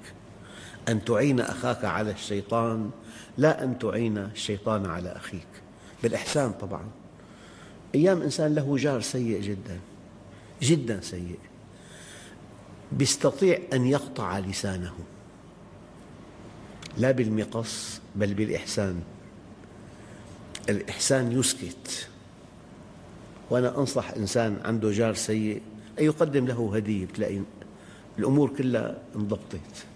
أن 0.88 1.04
تعين 1.04 1.40
أخاك 1.40 1.84
على 1.84 2.10
الشيطان 2.10 2.90
لا 3.38 3.64
أن 3.64 3.78
تعين 3.78 4.18
الشيطان 4.18 4.86
على 4.86 5.08
أخيك. 5.08 5.46
بالإحسان 6.02 6.52
طبعا. 6.52 6.84
أيام 7.94 8.22
إنسان 8.22 8.54
له 8.54 8.76
جار 8.76 9.00
سيء 9.00 9.40
جدا 9.40 9.78
جدا 10.62 11.00
سيء. 11.00 11.38
يستطيع 13.00 13.58
أن 13.72 13.86
يقطع 13.86 14.38
لسانه. 14.38 14.94
لا 16.98 17.10
بالمقص 17.10 18.00
بل 18.16 18.34
بالإحسان. 18.34 19.02
الإحسان 20.68 21.32
يسكت. 21.32 22.08
وأنا 23.50 23.78
أنصح 23.78 24.10
إنسان 24.10 24.60
عنده 24.64 24.90
جار 24.90 25.14
سيء 25.14 25.62
أن 25.98 26.04
يقدم 26.04 26.46
له 26.46 26.76
هدية 26.76 27.06
تلاقي 27.06 27.40
الأمور 28.18 28.56
كلها 28.56 28.98
انضبطت. 29.16 29.86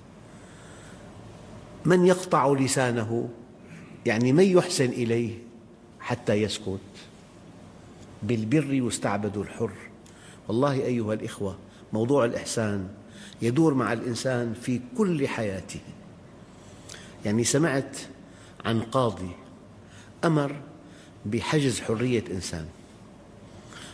من 1.85 2.07
يقطع 2.07 2.53
لسانه؟ 2.53 3.29
يعني 4.07 4.33
من 4.33 4.45
يحسن 4.45 4.85
إليه 4.85 5.39
حتى 6.01 6.33
يسكت؟ 6.33 6.79
بالبر 8.23 8.73
يستعبد 8.73 9.37
الحر. 9.37 9.71
والله 10.49 10.73
أيها 10.73 11.15
الإخوة 11.15 11.59
موضوع 11.93 12.25
الإحسان 12.25 12.89
يدور 13.43 13.75
مع 13.75 13.93
الإنسان 13.93 14.55
في 14.55 14.81
كل 14.99 15.29
حياته. 15.29 15.81
يعني 17.25 17.45
سمعت 17.45 17.97
عن 18.65 18.81
قاضي 18.81 19.31
أمر 20.25 20.57
بحجز 21.27 21.81
حرية 21.81 22.25
إنسان. 22.31 22.67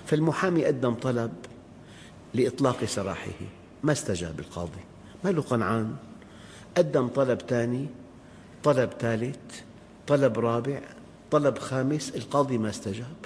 فالمحامي 0.07 0.65
قدم 0.65 0.95
طلب 0.95 1.33
لإطلاق 2.35 2.85
سراحه. 2.85 3.31
ما 3.83 3.93
استجاب 3.93 4.41
القاضي؟ 4.41 4.81
ما 5.25 5.31
له 5.31 5.43
قنعان؟ 5.43 5.97
قدم 6.77 7.09
طلب 7.09 7.41
ثاني 7.41 7.87
طلب 8.65 8.91
ثالث 9.01 9.61
طلب 10.07 10.39
رابع 10.39 10.81
طلب 11.31 11.59
خامس 11.59 12.11
القاضي 12.15 12.59
ما 12.59 12.71
استجاب. 12.71 13.17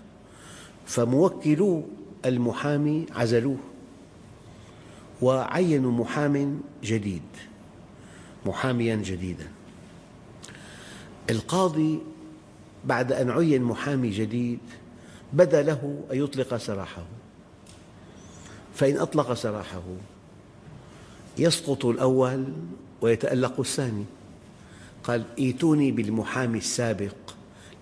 فموكلو 0.87 1.85
المحامي 2.25 3.07
عزلوه 3.15 3.59
وعينوا 5.23 5.93
محام 5.93 6.61
جديد 6.85 7.23
محاميا 8.47 8.97
جديدا. 8.97 9.49
القاضي 11.31 11.99
بعد 12.85 13.13
أن 13.13 13.31
عين 13.31 13.63
محامي 13.63 14.11
جديد 14.11 14.61
بدا 15.33 15.63
له 15.63 16.05
أن 16.13 16.17
يطلق 16.17 16.57
سراحه. 16.57 17.07
فإن 18.75 18.97
أطلق 18.97 19.33
سراحه 19.33 19.83
يسقط 21.39 21.85
الأول 21.85 22.45
ويتألق 23.01 23.61
الثاني. 23.61 24.05
قال 25.05 25.25
ائتوني 25.39 25.93
بالمحامي 25.93 26.59
السابق 26.59 27.15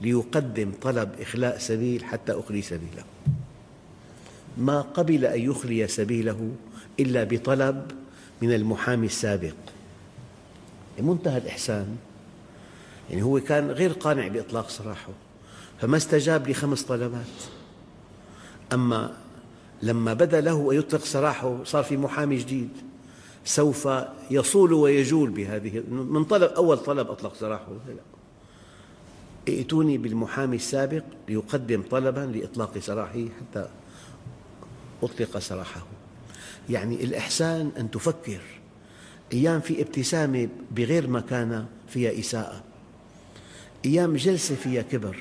ليقدم 0.01 0.73
طلب 0.83 1.11
إخلاء 1.21 1.59
سبيل 1.59 2.05
حتى 2.05 2.33
أخلي 2.33 2.63
سبيله. 2.63 3.05
ما 4.59 4.81
قبل 4.81 5.25
أن 5.25 5.41
يخلي 5.41 5.89
سبيله 5.89 6.51
إلا 7.01 7.25
بطلب 7.25 7.93
من 8.43 8.55
المحامي 8.55 9.07
السابق. 9.07 9.55
منتهى 11.01 11.39
الإحسان 11.39 11.97
يعني 13.11 13.23
هو 13.23 13.41
كان 13.41 13.71
غير 13.71 13.93
قانع 13.93 14.29
بإطلاق 14.29 14.69
سراحه 14.69 15.13
فما 15.81 15.97
استجاب 15.97 16.49
لخمس 16.49 16.83
طلبات. 16.83 17.37
أما 18.73 19.17
لما 19.83 20.15
بدا 20.15 20.41
له 20.41 20.73
أن 20.73 20.79
يطلق 20.79 21.05
سراحه 21.05 21.65
صار 21.65 21.85
في 21.85 21.97
محامي 21.97 22.37
جديد. 22.37 22.86
سوف 23.47 23.89
يصول 24.31 24.73
ويجول 24.73 25.31
بهذه 25.31 25.83
من 25.91 26.25
طلب 26.25 26.51
أول 26.51 26.79
طلب 26.79 27.11
أطلق 27.11 27.35
سراحه 27.35 27.73
لا. 27.89 27.95
ائتوني 29.49 29.99
بالمحامي 29.99 30.57
السابق 30.57 31.03
ليقدم 31.29 31.83
طلبا 31.91 32.21
لإطلاق 32.21 32.79
سراحه 32.79 33.25
حتى 33.41 33.69
أطلق 35.03 35.39
سراحه 35.39 35.87
يعني 36.71 37.05
الإحسان 37.05 37.73
أن 37.79 37.91
تفكر 37.91 38.41
أيام 39.33 39.61
في 39.61 39.83
ابتسامة 39.83 40.49
بغير 40.71 41.11
مكانة 41.11 41.67
فيها 41.89 42.19
إساءة 42.21 42.63
أيام 43.85 44.17
جلسة 44.17 44.55
فيها 44.55 44.83
كبر 44.83 45.17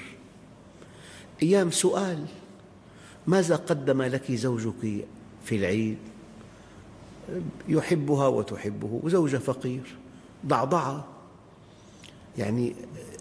أيام 1.43 1.71
سؤال 1.71 2.25
ماذا 3.27 3.55
قدم 3.55 4.01
لك 4.01 4.31
زوجك 4.31 5.05
في 5.45 5.55
العيد؟ 5.55 5.97
يحبها 7.67 8.27
وتحبه. 8.27 8.99
وزوجها 9.03 9.39
فقير 9.39 9.95
ضعضعة 10.45 11.07
يعني 12.37 12.75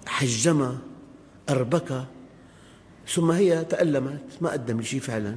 حجمة 0.06 0.78
أربكة. 1.48 2.06
ثم 3.08 3.30
هي 3.30 3.64
تألمت 3.64 4.24
ما 4.40 4.50
قدم 4.50 4.82
شيء 4.82 5.00
فعلا. 5.00 5.36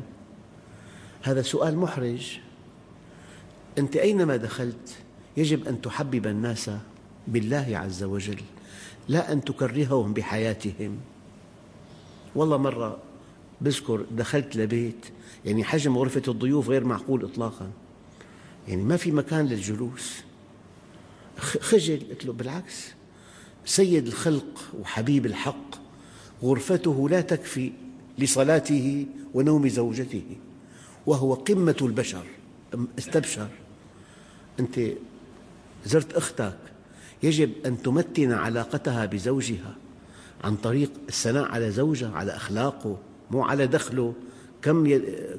هذا 1.21 1.41
سؤال 1.41 1.77
محرج. 1.77 2.39
أنت 3.77 3.95
أينما 3.95 4.36
دخلت 4.36 4.97
يجب 5.38 5.67
أن 5.67 5.82
تحبب 5.82 6.27
الناس 6.27 6.71
بالله 7.27 7.77
عز 7.77 8.03
وجل 8.03 8.41
لا 9.08 9.32
أن 9.32 9.43
تكرههم 9.43 10.13
بحياتهم. 10.13 10.97
والله 12.36 12.58
مرة 12.58 12.97
بذكر 13.62 14.06
دخلت 14.12 14.56
لبيت 14.56 15.06
يعني 15.45 15.63
حجم 15.63 15.97
غرفة 15.97 16.21
الضيوف 16.27 16.69
غير 16.69 16.84
معقول 16.84 17.25
إطلاقا. 17.25 17.71
يعني 18.67 18.84
ما 18.84 18.97
في 18.97 19.12
مكان 19.12 19.45
للجلوس. 19.45 20.13
خجل 21.38 21.99
قلت 22.10 22.25
له 22.25 22.34
بالعكس. 22.34 22.88
سيد 23.65 24.08
الخلق 24.08 24.71
وحبيب 24.82 25.25
الحق 25.25 25.75
غرفته 26.43 27.10
لا 27.10 27.21
تكفي 27.21 27.71
لصلاته 28.17 29.06
ونوم 29.34 29.67
زوجته 29.67 30.23
وهو 31.06 31.34
قمة 31.34 31.75
البشر. 31.82 32.25
استبشر. 32.99 33.47
أنت 34.60 34.80
زرت 35.86 36.13
أختك. 36.13 36.58
يجب 37.23 37.51
أن 37.65 37.82
تمتن 37.82 38.32
علاقتها 38.32 39.06
بزوجها 39.06 39.75
عن 40.43 40.56
طريق 40.56 40.91
الثناء 41.10 41.45
على 41.45 41.71
زوجها 41.71 42.12
على 42.12 42.36
أخلاقه 42.36 42.97
مو 43.32 43.41
على 43.43 43.67
دخله. 43.67 44.13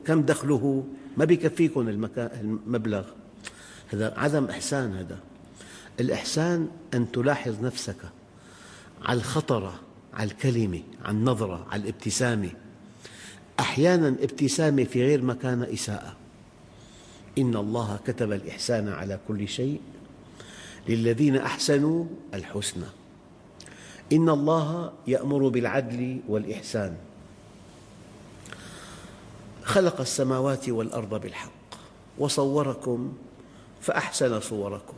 كم 0.04 0.22
دخله 0.22 0.84
ما 1.18 1.24
بيكفيكم 1.24 1.88
المبلغ. 2.16 3.04
هذا 3.88 4.14
عدم 4.16 4.44
إحسان 4.44 4.96
هذا. 4.96 5.18
الإحسان 6.00 6.68
أن 6.94 7.12
تلاحظ 7.12 7.64
نفسك 7.64 7.96
على 9.02 9.18
الخطرة 9.18 9.80
على 10.14 10.30
الكلمة 10.30 10.82
على 11.04 11.16
النظرة 11.16 11.66
على 11.70 11.82
الابتسامة. 11.82 12.50
أحيانا 13.60 14.08
ابتسامة 14.08 14.84
في 14.84 15.02
غير 15.02 15.22
مكان 15.22 15.62
إساءة. 15.62 16.16
إن 17.38 17.56
الله 17.56 17.98
كتب 18.06 18.32
الإحسان 18.32 18.88
على 18.88 19.18
كل 19.28 19.48
شيء 19.48 19.80
للذين 20.88 21.36
أحسنوا 21.36 22.04
الحسنى. 22.34 22.86
إن 24.12 24.28
الله 24.28 24.92
يأمر 25.06 25.48
بالعدل 25.48 26.20
والإحسان. 26.28 26.96
خلق 29.68 30.00
السماوات 30.00 30.68
والأرض 30.68 31.20
بالحق 31.20 31.50
وصوركم 32.18 33.12
فأحسن 33.80 34.40
صوركم 34.40 34.94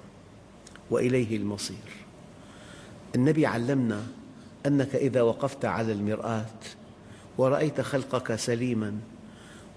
وإليه 0.91 1.37
المصير. 1.37 2.07
النبي 3.15 3.47
علمنا 3.47 4.07
أنك 4.67 4.95
إذا 4.95 5.23
وقفت 5.23 5.65
على 5.65 5.93
المرآة 5.93 6.47
ورأيت 7.39 7.81
خلقك 7.81 8.35
سليما 8.35 8.99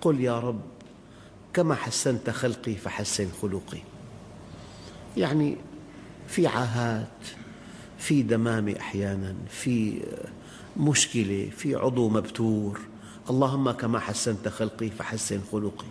قل 0.01 0.21
يا 0.21 0.39
رب 0.39 0.61
كما 1.53 1.75
حسنت 1.75 2.29
خلقي 2.29 2.75
فحسن 2.75 3.29
خلقي. 3.41 3.79
يعني 5.17 5.57
في 6.27 6.47
عاهات 6.47 7.07
في 7.97 8.21
دمامة 8.21 8.75
أحيانا 8.79 9.35
في 9.49 10.03
مشكلة 10.77 11.49
في 11.57 11.75
عضو 11.75 12.09
مبتور 12.09 12.92
اللهم 13.29 13.71
كما 13.71 13.99
حسنت 13.99 14.47
خلقي 14.47 14.89
فحسن 14.89 15.41
خلقي. 15.51 15.87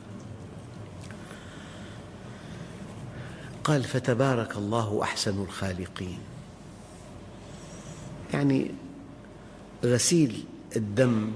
قال 3.65 3.85
فتبارك 3.85 4.57
الله 4.57 5.03
أحسن 5.03 5.43
الخالقين. 5.43 6.19
يعني 8.35 8.71
غسيل 9.85 10.45
الدم 10.77 11.33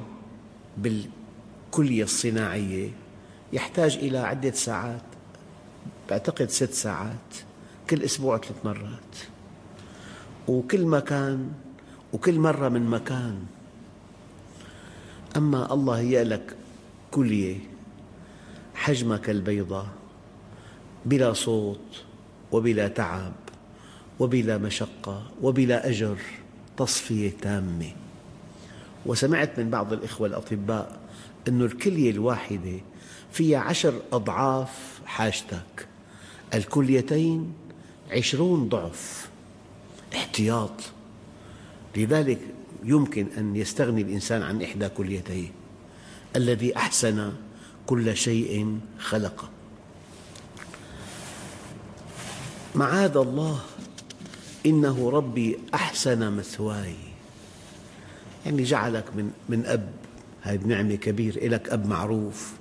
بالكلية 0.76 2.04
الصناعية 2.04 2.90
يحتاج 3.52 3.96
إلى 3.96 4.18
عدة 4.18 4.50
ساعات 4.50 5.02
بعتقد 6.10 6.50
ست 6.50 6.72
ساعات 6.72 7.34
كل 7.90 8.02
أسبوع 8.02 8.38
ثلاث 8.38 8.64
مرات. 8.64 9.16
وكل 10.48 10.86
مكان 10.86 11.52
وكل 12.12 12.38
مرة 12.38 12.68
من 12.68 12.90
مكان 12.90 13.46
أما 15.36 15.74
الله 15.74 15.98
هي 15.98 16.24
لك 16.24 16.56
كلية 17.10 17.56
حجمها 18.74 19.16
كالبيضة 19.16 19.86
بلا 21.04 21.32
صوت 21.32 22.04
وبلا 22.52 22.88
تعب 22.88 23.32
وبلا 24.20 24.58
مشقة 24.58 25.22
وبلا 25.42 25.88
أجر 25.88 26.16
تصفية 26.76 27.32
تامة. 27.42 27.90
وسمعت 29.06 29.58
من 29.58 29.70
بعض 29.70 29.92
الإخوة 29.92 30.28
الأطباء 30.28 30.98
أن 31.48 31.62
الكلية 31.62 32.10
الواحدة 32.10 32.80
فيها 33.32 33.58
عشر 33.58 33.94
أضعاف 34.12 35.00
حاجتك. 35.06 35.88
الكليتين 36.54 37.52
عشرون 38.12 38.68
ضعف. 38.68 39.28
احتياط. 40.14 40.80
لذلك 41.96 42.40
يمكن 42.86 43.26
أن 43.38 43.56
يستغني 43.56 44.02
الإنسان 44.02 44.42
عن 44.42 44.62
إحدى 44.62 44.88
كليتيه. 44.88 45.48
الذي 46.36 46.76
أحسن 46.76 47.32
كل 47.86 48.16
شيء 48.16 48.78
خلقه. 48.98 49.48
معاذ 52.74 53.16
الله. 53.16 53.60
إنه 54.66 55.10
ربي 55.10 55.58
أحسن 55.74 56.32
مثواي. 56.32 56.96
يعني 58.46 58.62
جعلك 58.62 59.04
من, 59.16 59.30
من 59.48 59.66
أب. 59.66 59.90
هذه 60.42 60.66
نعمة 60.66 60.94
كبيرة. 60.94 61.46
لك 61.48 61.68
أب 61.68 61.86
معروف. 61.86 62.52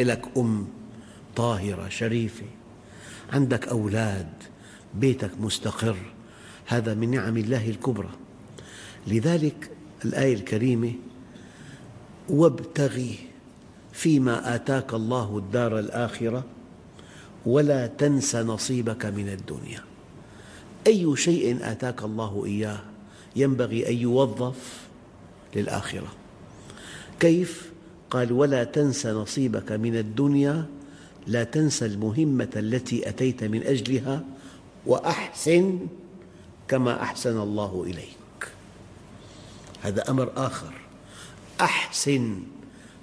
لك 0.00 0.24
أم 0.36 0.68
طاهرة 1.36 1.88
شريفة. 1.88 2.46
عندك 3.32 3.68
أولاد. 3.68 4.32
بيتك 4.94 5.30
مستقر. 5.40 5.96
هذا 6.66 6.94
من 6.94 7.10
نعم 7.10 7.36
الله 7.36 7.68
الكبرى. 7.70 8.10
لذلك 9.06 9.70
الآية 10.04 10.34
الكريمة 10.34 10.92
وابتغ 12.28 13.16
فيما 13.92 14.54
آتاك 14.54 14.94
الله 14.94 15.38
الدار 15.38 15.78
الآخرة 15.78 16.44
ولا 17.46 17.86
تنس 17.86 18.36
نصيبك 18.36 19.06
من 19.06 19.28
الدنيا. 19.28 19.80
أي 20.86 21.16
شيء 21.16 21.58
آتاك 21.62 22.02
الله 22.02 22.44
إياه 22.46 22.80
ينبغي 23.36 23.88
أن 23.88 23.96
يوظف 23.96 24.88
للآخرة. 25.56 26.12
كيف؟ 27.20 27.72
قال 28.10 28.32
ولا 28.32 28.64
تنس 28.64 29.06
نصيبك 29.06 29.72
من 29.72 29.96
الدنيا 29.96 30.66
لا 31.26 31.44
تنسى 31.44 31.86
المهمة 31.86 32.50
التي 32.56 33.08
أتيت 33.08 33.44
من 33.44 33.62
أجلها 33.62 34.24
وأحسن 34.86 35.78
كما 36.68 37.02
أحسن 37.02 37.40
الله 37.40 37.84
إليك. 37.86 38.23
هذا 39.84 40.10
أمر 40.10 40.32
آخر. 40.36 40.72
أحسن 41.60 42.42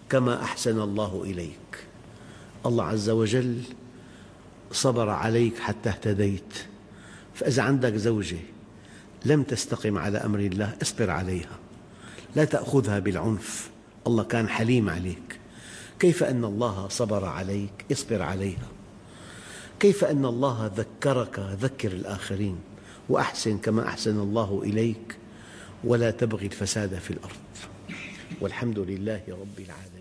كما 0.10 0.44
أحسن 0.44 0.82
الله 0.82 1.24
إليك. 1.26 1.86
الله 2.65 2.84
عز 2.84 3.10
وجل 3.10 3.62
صبر 4.72 5.10
عليك 5.10 5.60
حتى 5.60 5.89
اهتديت. 5.89 6.54
فإذا 7.36 7.63
عندك 7.63 7.96
زوجة 7.96 8.39
لم 9.26 9.44
تستقم 9.44 9.98
على 9.98 10.17
أمر 10.17 10.39
الله 10.39 10.78
اصبر 10.82 11.10
عليها. 11.10 11.60
لا 12.36 12.46
تأخذها 12.46 13.00
بالعنف. 13.00 13.70
الله 14.08 14.24
كان 14.24 14.50
حليم 14.50 14.89
عليك. 14.89 15.39
كيف 16.00 16.24
أن 16.24 16.46
الله 16.46 16.88
صبر 16.88 17.26
عليك؟ 17.26 17.86
اصبر 17.91 18.22
عليها. 18.22 18.67
كيف 19.80 20.04
أن 20.04 20.26
الله 20.26 20.72
ذكرك؟ 20.76 21.39
ذكر 21.39 21.91
الآخرين. 21.91 22.58
وأحسن 23.10 23.58
كما 23.58 23.88
أحسن 23.88 24.20
الله 24.20 24.62
إليك. 24.65 25.21
ولا 25.84 26.12
تبغي 26.12 26.46
الفساد 26.46 26.96
في 26.96 27.12
الأرض. 27.12 27.36
والحمد 28.41 28.80
لله 28.80 29.22
رب 29.30 29.60
العالمين. 29.60 30.01